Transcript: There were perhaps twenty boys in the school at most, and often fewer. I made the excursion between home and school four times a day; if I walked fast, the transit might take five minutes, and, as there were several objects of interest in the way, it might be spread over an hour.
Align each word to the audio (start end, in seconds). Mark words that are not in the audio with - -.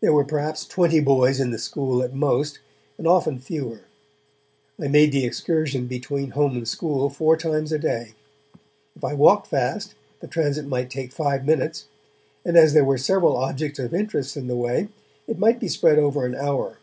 There 0.00 0.14
were 0.14 0.24
perhaps 0.24 0.64
twenty 0.66 1.00
boys 1.00 1.38
in 1.38 1.50
the 1.50 1.58
school 1.58 2.02
at 2.02 2.14
most, 2.14 2.60
and 2.96 3.06
often 3.06 3.38
fewer. 3.38 3.82
I 4.80 4.88
made 4.88 5.12
the 5.12 5.26
excursion 5.26 5.86
between 5.86 6.30
home 6.30 6.56
and 6.56 6.66
school 6.66 7.10
four 7.10 7.36
times 7.36 7.70
a 7.70 7.78
day; 7.78 8.14
if 8.96 9.04
I 9.04 9.12
walked 9.12 9.48
fast, 9.48 9.94
the 10.20 10.28
transit 10.28 10.66
might 10.66 10.88
take 10.88 11.12
five 11.12 11.44
minutes, 11.44 11.88
and, 12.42 12.56
as 12.56 12.72
there 12.72 12.84
were 12.86 12.96
several 12.96 13.36
objects 13.36 13.78
of 13.78 13.92
interest 13.92 14.34
in 14.34 14.46
the 14.46 14.56
way, 14.56 14.88
it 15.26 15.38
might 15.38 15.60
be 15.60 15.68
spread 15.68 15.98
over 15.98 16.24
an 16.24 16.34
hour. 16.34 16.78